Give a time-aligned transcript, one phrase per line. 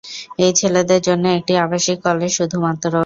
[0.39, 2.93] এই ছেলেদের জন্য একটি আবাসিক কলেজ শুধুমাত্র।